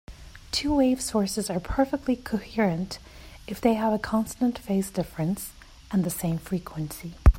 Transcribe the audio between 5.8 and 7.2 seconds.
and the same frequency.